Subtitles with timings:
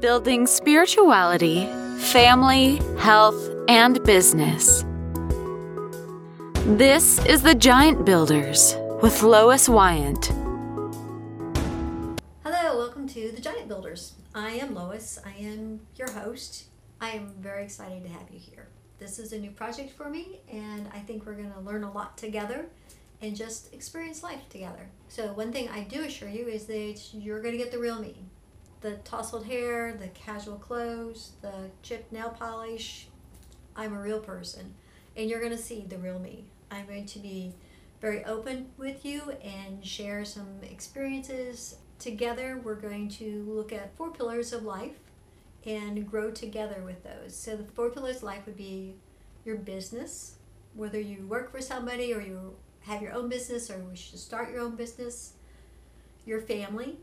[0.00, 1.66] building spirituality,
[1.98, 4.82] family, health, and business.
[6.64, 10.32] This is the Giant Builders with Lois Wyant.
[12.42, 14.14] Hello, welcome to the Giant Builders.
[14.34, 15.18] I am Lois.
[15.24, 16.64] I am your host.
[16.98, 18.68] I am very excited to have you here.
[18.98, 21.92] This is a new project for me, and I think we're going to learn a
[21.92, 22.64] lot together
[23.20, 24.88] and just experience life together.
[25.08, 27.98] So, one thing I do assure you is that you're going to get the real
[27.98, 28.16] me
[28.80, 33.08] the tousled hair, the casual clothes, the chipped nail polish.
[33.76, 34.74] I'm a real person,
[35.16, 36.44] and you're going to see the real me.
[36.70, 37.54] I'm going to be
[38.00, 41.76] very open with you and share some experiences.
[41.98, 44.98] Together, we're going to look at four pillars of life
[45.66, 47.36] and grow together with those.
[47.36, 48.94] So, the four pillars of life would be
[49.44, 50.36] your business,
[50.74, 54.50] whether you work for somebody or you have your own business or wish to start
[54.50, 55.34] your own business,
[56.24, 56.96] your family,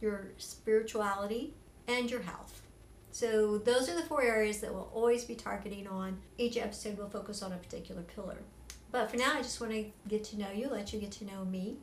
[0.00, 1.54] your spirituality,
[1.88, 2.62] and your health.
[3.10, 6.18] So, those are the four areas that we'll always be targeting on.
[6.36, 8.38] Each episode will focus on a particular pillar.
[8.92, 11.24] But for now, I just want to get to know you, let you get to
[11.24, 11.78] know me.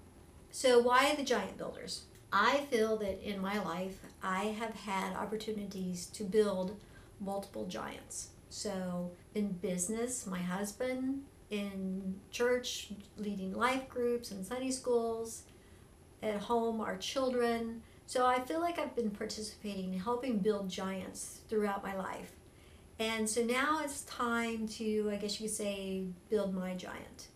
[0.51, 2.03] So, why the giant builders?
[2.31, 6.75] I feel that in my life, I have had opportunities to build
[7.19, 8.29] multiple giants.
[8.49, 15.43] So, in business, my husband, in church, leading life groups and Sunday schools,
[16.21, 17.81] at home, our children,
[18.13, 22.33] so I feel like I've been participating in helping build giants throughout my life.
[22.99, 27.29] And so now it's time to, I guess you could say, build my giant.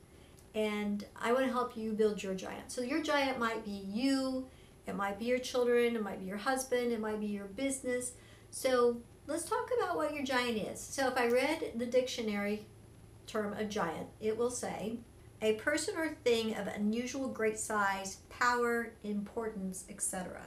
[0.54, 2.72] And I want to help you build your giant.
[2.72, 4.46] So your giant might be you,
[4.86, 8.12] it might be your children, it might be your husband, it might be your business.
[8.52, 10.80] So let's talk about what your giant is.
[10.80, 12.68] So if I read the dictionary
[13.26, 15.00] term a giant, it will say
[15.42, 20.42] a person or thing of unusual great size, power, importance, etc.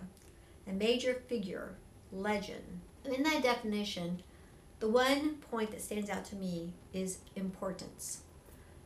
[0.70, 1.74] A major figure,
[2.12, 2.80] legend.
[3.04, 4.22] In that definition,
[4.78, 8.22] the one point that stands out to me is importance.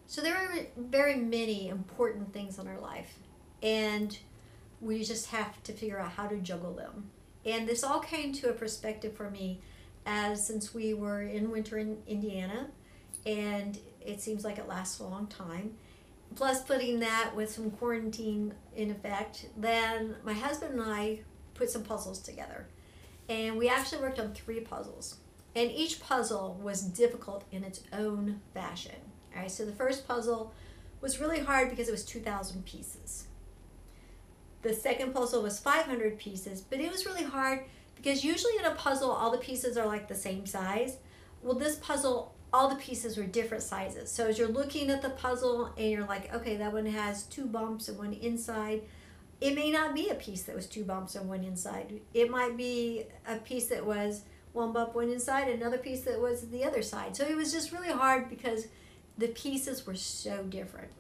[0.07, 3.19] So there are very many important things in our life,
[3.63, 4.17] and
[4.81, 7.11] we just have to figure out how to juggle them.
[7.45, 9.61] And this all came to a perspective for me
[10.07, 12.69] as since we were in winter in Indiana,
[13.27, 15.75] and it seems like it lasts a long time
[16.35, 21.21] plus putting that with some quarantine in effect, then my husband and I
[21.55, 22.67] put some puzzles together.
[23.29, 25.17] And we actually worked on three puzzles.
[25.55, 28.97] And each puzzle was difficult in its own fashion.
[29.35, 30.53] All right, so the first puzzle
[31.01, 33.27] was really hard because it was 2,000 pieces.
[34.63, 38.75] The second puzzle was 500 pieces, but it was really hard because usually in a
[38.75, 40.97] puzzle, all the pieces are like the same size.
[41.43, 44.13] Well, this puzzle all the pieces were different sizes.
[44.13, 47.47] So as you're looking at the puzzle and you're like, okay, that one has two
[47.47, 48.83] bumps and one inside,
[49.45, 52.01] it may not be a piece that was two bumps and one inside.
[52.15, 54.23] It might be a piece that was
[54.55, 57.15] one bump, one inside, another piece that was the other side.
[57.15, 58.69] So it was just really hard because
[59.19, 60.93] the pieces were so different.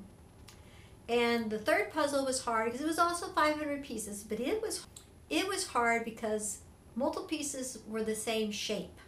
[1.08, 4.86] And the third puzzle was hard because it was also 500 pieces, but it was
[5.30, 6.58] it was hard because
[6.94, 8.98] multiple pieces were the same shape.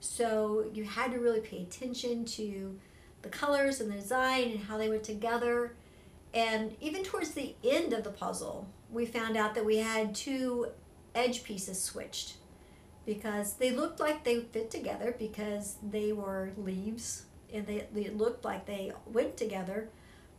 [0.00, 2.76] So you had to really pay attention to
[3.22, 5.74] the colors and the design and how they went together.
[6.34, 10.68] And even towards the end of the puzzle, we found out that we had two
[11.14, 12.34] edge pieces switched
[13.06, 18.44] because they looked like they fit together because they were leaves and they, they looked
[18.44, 19.88] like they went together,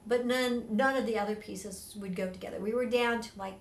[0.06, 2.60] but none none of the other pieces would go together.
[2.60, 3.56] We were down to like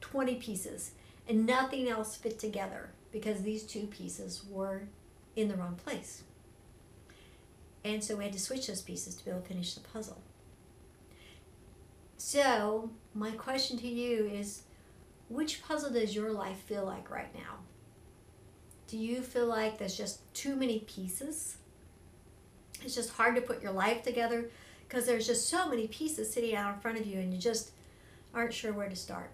[0.00, 0.92] 20 pieces
[1.28, 4.82] and nothing else fit together because these two pieces were
[5.34, 6.22] in the wrong place.
[7.84, 10.22] And so we had to switch those pieces to be able to finish the puzzle.
[12.34, 14.62] So, my question to you is
[15.28, 17.60] which puzzle does your life feel like right now?
[18.88, 21.58] Do you feel like there's just too many pieces?
[22.82, 24.50] It's just hard to put your life together
[24.80, 27.70] because there's just so many pieces sitting out in front of you and you just
[28.34, 29.30] aren't sure where to start.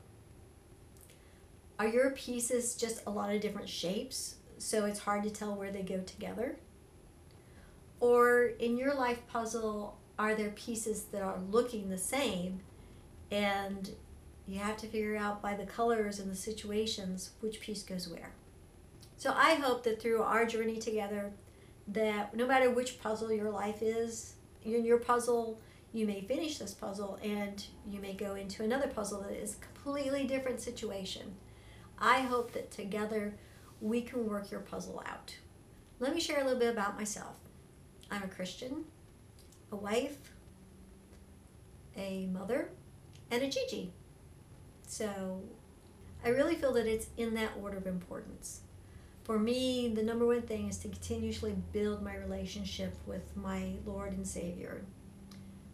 [1.78, 5.72] Are your pieces just a lot of different shapes so it's hard to tell where
[5.72, 6.57] they go together?
[7.98, 12.60] Or in your life puzzle, are there pieces that are looking the same
[13.30, 13.91] and
[14.47, 18.32] you have to figure out by the colors and the situations which piece goes where?
[19.16, 21.32] So I hope that through our journey together,
[21.88, 24.34] that no matter which puzzle your life is,
[24.65, 25.60] in your puzzle,
[25.92, 29.59] you may finish this puzzle and you may go into another puzzle that is a
[29.59, 31.34] completely different situation.
[31.98, 33.34] I hope that together
[33.80, 35.36] we can work your puzzle out.
[35.98, 37.36] Let me share a little bit about myself.
[38.10, 38.84] I'm a Christian,
[39.71, 40.33] a wife,
[41.97, 42.71] a mother,
[43.30, 43.92] and a Gigi.
[44.86, 45.42] So
[46.24, 48.60] I really feel that it's in that order of importance.
[49.24, 54.12] For me, the number one thing is to continuously build my relationship with my Lord
[54.12, 54.82] and Savior.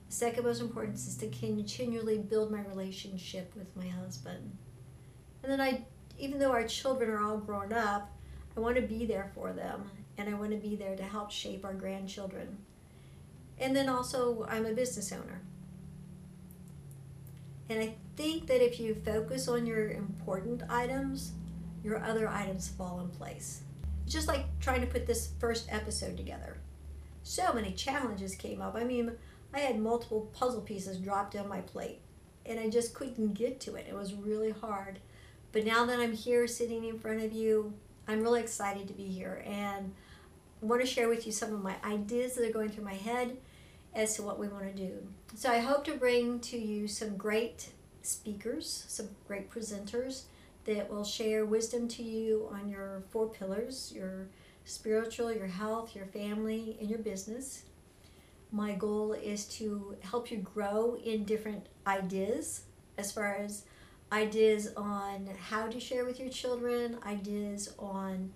[0.08, 4.56] The second most important is to continually build my relationship with my husband.
[5.43, 5.85] And then I,
[6.19, 8.12] even though our children are all grown up,
[8.56, 11.31] I want to be there for them and I want to be there to help
[11.31, 12.59] shape our grandchildren.
[13.59, 15.41] And then also, I'm a business owner.
[17.69, 21.33] And I think that if you focus on your important items,
[21.83, 23.63] your other items fall in place.
[24.05, 26.59] It's Just like trying to put this first episode together.
[27.23, 28.77] So many challenges came up.
[28.77, 29.13] I mean,
[29.53, 32.01] I had multiple puzzle pieces dropped on my plate,
[32.45, 33.87] and I just couldn't get to it.
[33.89, 35.01] It was really hard.
[35.51, 37.73] But now that I'm here sitting in front of you,
[38.09, 39.93] I'm really excited to be here and
[40.62, 42.95] I want to share with you some of my ideas that are going through my
[42.95, 43.37] head
[43.97, 44.93] as to what we want to do.
[45.35, 47.71] So I hope to bring to you some great
[48.03, 50.25] speakers, some great presenters
[50.67, 54.29] that will share wisdom to you on your four pillars your
[54.65, 57.63] spiritual, your health, your family, and your business.
[58.53, 62.63] My goal is to help you grow in different ideas
[62.99, 63.63] as far as
[64.13, 68.33] ideas on how to share with your children, ideas on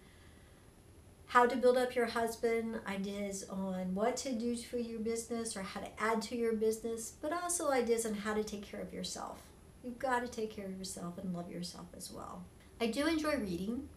[1.31, 5.63] how to build up your husband, ideas on what to do for your business or
[5.63, 8.93] how to add to your business, but also ideas on how to take care of
[8.93, 9.41] yourself.
[9.85, 12.43] You've got to take care of yourself and love yourself as well.
[12.81, 13.89] I do enjoy reading,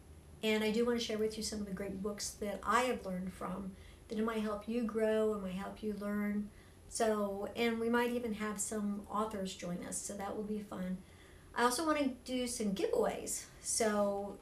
[0.44, 2.82] and I do want to share with you some of the great books that I
[2.82, 3.72] have learned from
[4.10, 6.52] that it might help you grow and might help you learn.
[6.88, 11.00] So, and we might even have some authors join us, so that will be fun.
[11.56, 13.46] I also want to do some giveaways.
[13.64, 14.38] So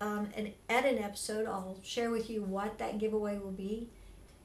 [0.00, 3.88] um, and at an episode, I'll share with you what that giveaway will be.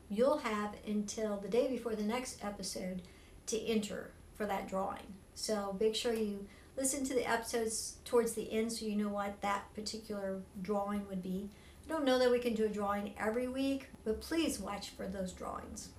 [0.10, 3.02] You'll have until the day before the next episode
[3.48, 5.14] to enter for that drawing.
[5.34, 9.42] So make sure you listen to the episodes towards the end so you know what
[9.42, 11.50] that particular drawing would be.
[11.86, 15.08] I don't know that we can do a drawing every week, but please watch for
[15.08, 15.90] those drawings.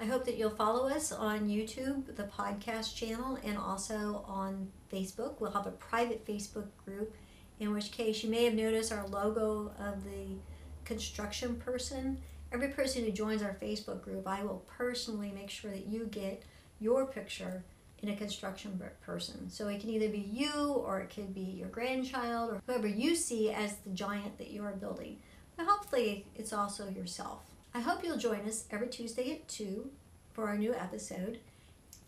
[0.00, 5.40] I hope that you'll follow us on YouTube, the podcast channel, and also on Facebook.
[5.40, 7.14] We'll have a private Facebook group
[7.60, 10.38] in which case you may have noticed our logo of the
[10.84, 12.18] construction person.
[12.52, 16.42] Every person who joins our Facebook group, I will personally make sure that you get
[16.80, 17.62] your picture
[18.02, 19.50] in a construction person.
[19.50, 23.14] So it can either be you or it could be your grandchild or whoever you
[23.14, 25.18] see as the giant that you are building.
[25.56, 27.42] But hopefully it's also yourself.
[27.74, 29.90] I hope you'll join us every Tuesday at 2
[30.32, 31.38] for our new episode.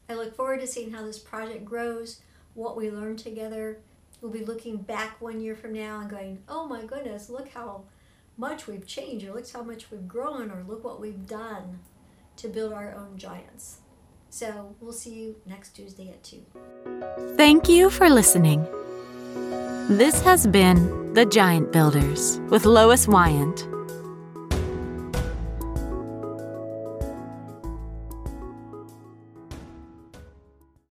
[0.08, 2.20] I look forward to seeing how this project grows,
[2.54, 3.78] what we learn together,
[4.22, 7.84] we'll be looking back one year from now and going, oh my goodness, look how
[8.38, 11.80] much we've changed, or look how much we've grown, or look what we've done
[12.36, 13.80] to build our own giants.
[14.30, 17.36] So we'll see you next Tuesday at 2.
[17.36, 18.66] Thank you for listening.
[19.88, 23.68] This has been The Giant Builders with Lois Wyant.